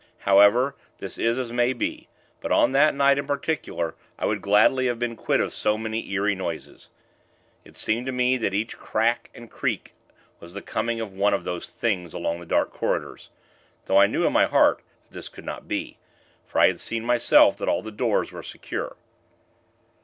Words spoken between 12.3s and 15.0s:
the dark corridors; though I knew in my heart